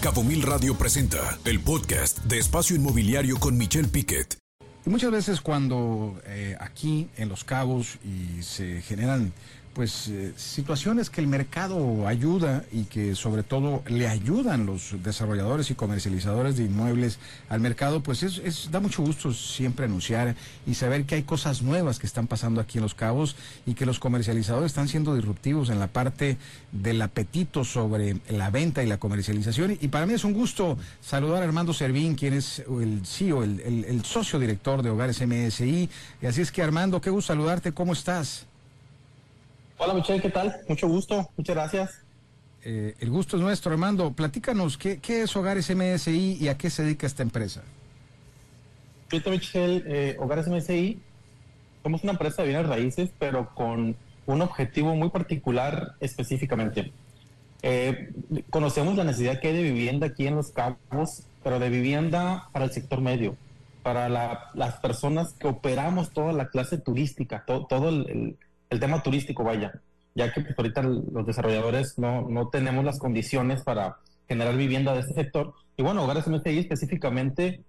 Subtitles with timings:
[0.00, 4.38] Cabo Mil Radio presenta el podcast de Espacio Inmobiliario con Michelle Piquet.
[4.86, 9.34] Y muchas veces cuando eh, aquí en Los Cabos y se generan
[9.74, 15.70] pues eh, situaciones que el mercado ayuda y que sobre todo le ayudan los desarrolladores
[15.70, 17.18] y comercializadores de inmuebles
[17.48, 20.34] al mercado, pues es, da mucho gusto siempre anunciar
[20.66, 23.86] y saber que hay cosas nuevas que están pasando aquí en Los Cabos y que
[23.86, 26.36] los comercializadores están siendo disruptivos en la parte
[26.72, 29.78] del apetito sobre la venta y la comercialización.
[29.80, 34.04] Y para mí es un gusto saludar a Armando Servín, quien es el CEO, el
[34.04, 35.88] socio director de Hogares MSI.
[36.20, 38.49] Y así es que Armando, qué gusto saludarte, ¿cómo estás?
[39.82, 40.54] Hola Michelle, ¿qué tal?
[40.68, 42.02] Mucho gusto, muchas gracias.
[42.62, 44.12] Eh, el gusto es nuestro, Armando.
[44.12, 47.62] Platícanos, ¿qué, es Hogares MSI y a qué se dedica esta empresa?
[49.08, 51.00] Fíjate, Michelle, eh, Hogares MSI,
[51.82, 56.92] somos una empresa de bienes raíces, pero con un objetivo muy particular específicamente.
[57.62, 58.12] Eh,
[58.50, 62.66] conocemos la necesidad que hay de vivienda aquí en Los Cabos, pero de vivienda para
[62.66, 63.34] el sector medio,
[63.82, 68.36] para las personas que operamos toda la clase turística, todo el el
[68.78, 69.72] tema turístico, vaya,
[70.14, 73.96] ya que pues, ahorita los desarrolladores no, no tenemos las condiciones para
[74.28, 75.54] generar vivienda de este sector.
[75.76, 77.64] Y bueno, Hogares MSI específicamente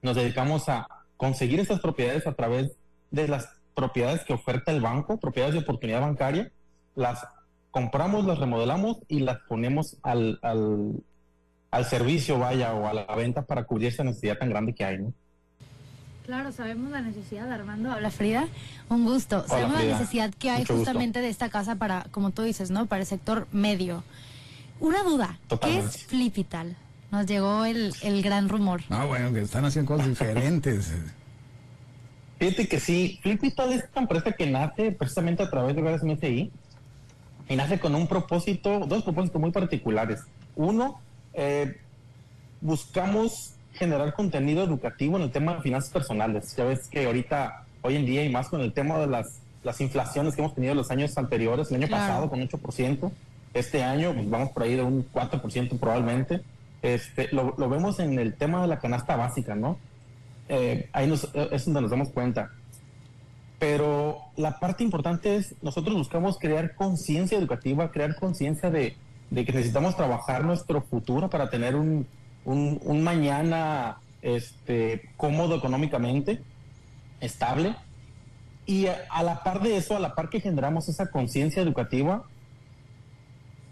[0.00, 0.88] nos dedicamos a
[1.18, 2.72] conseguir esas propiedades a través
[3.10, 6.50] de las propiedades que oferta el banco, propiedades de oportunidad bancaria,
[6.94, 7.26] las
[7.70, 10.94] compramos, las remodelamos y las ponemos al, al,
[11.70, 14.98] al servicio, vaya, o a la venta para cubrir esa necesidad tan grande que hay,
[14.98, 15.12] ¿no?
[16.24, 17.92] Claro, sabemos la necesidad, Armando.
[17.92, 18.46] Hola Frida,
[18.88, 19.44] un gusto.
[19.48, 22.86] sabemos la necesidad que hay justamente de esta casa para, como tú dices, ¿no?
[22.86, 24.04] Para el sector medio.
[24.78, 26.76] Una duda, ¿qué es Flipital?
[27.10, 28.82] Nos llegó el, gran rumor.
[28.88, 30.92] Ah, bueno, que están haciendo cosas diferentes.
[32.38, 36.50] Fíjate que sí, Flipital es una empresa que nace precisamente a través de varias MSI
[37.48, 40.20] y nace con un propósito, dos propósitos muy particulares.
[40.54, 41.00] Uno,
[41.34, 41.80] eh,
[42.60, 46.54] buscamos generar contenido educativo en el tema de finanzas personales.
[46.54, 49.80] Ya ves que ahorita, hoy en día y más con el tema de las, las
[49.80, 53.10] inflaciones que hemos tenido los años anteriores, el año pasado con 8%,
[53.54, 56.42] este año pues, vamos por ahí de un 4% probablemente.
[56.80, 59.78] Este, lo, lo, vemos en el tema de la canasta básica, ¿no?
[60.48, 62.52] Eh, ahí nos, es donde nos damos cuenta.
[63.58, 68.94] Pero la parte importante es, nosotros buscamos crear conciencia educativa, crear conciencia de,
[69.30, 72.06] de que necesitamos trabajar nuestro futuro para tener un,
[72.44, 76.40] un, mañana este, cómodo económicamente,
[77.20, 77.74] estable.
[78.66, 82.24] Y a, la par de eso, a la par que generamos esa conciencia educativa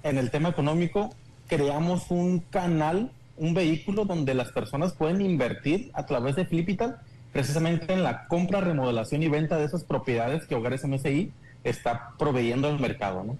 [0.02, 1.10] en el tema económico,
[1.46, 7.00] creamos un canal, un vehículo donde las personas pueden invertir a través de Flipital
[7.32, 11.32] precisamente en la compra, remodelación y venta de esas propiedades que Hogares MSI
[11.62, 13.22] está proveyendo al mercado.
[13.22, 13.38] ¿no?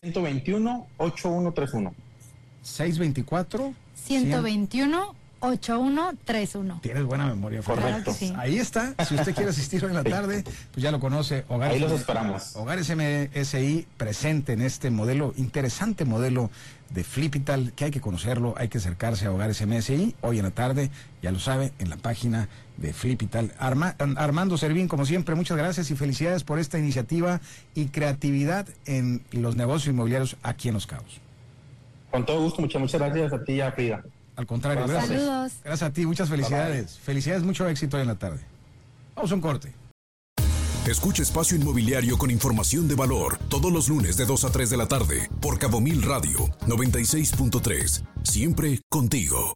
[0.00, 2.09] 121 8131.
[2.62, 6.80] 624 121 8131.
[6.82, 8.14] Tienes buena memoria, correcto.
[8.36, 8.94] Ahí está.
[9.06, 11.44] Si usted quiere asistir hoy en la tarde, pues ya lo conoce.
[11.48, 12.54] Hogares, Ahí los esperamos.
[12.56, 16.50] Hogares MSI presente en este modelo, interesante modelo
[16.90, 20.50] de Flipital, que hay que conocerlo, hay que acercarse a Hogares MSI hoy en la
[20.50, 20.90] tarde,
[21.22, 23.54] ya lo sabe, en la página de Flipital.
[23.58, 27.40] Armando Servín, como siempre, muchas gracias y felicidades por esta iniciativa
[27.74, 31.20] y creatividad en los negocios inmobiliarios aquí en Los Cabos.
[32.10, 34.02] Con todo gusto, muchas, muchas gracias a ti y a Frida.
[34.36, 35.20] Al contrario, gracias.
[35.20, 35.52] Saludos.
[35.64, 36.98] Gracias a ti, muchas felicidades.
[36.98, 38.40] Felicidades, mucho éxito hoy en la tarde.
[39.14, 39.72] Vamos a un corte.
[40.86, 44.76] Escucha Espacio Inmobiliario con información de valor todos los lunes de 2 a 3 de
[44.76, 48.02] la tarde por Cabo Mil Radio 96.3.
[48.24, 49.54] Siempre contigo.